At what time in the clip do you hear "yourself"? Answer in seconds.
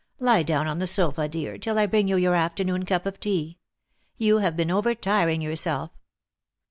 5.43-5.91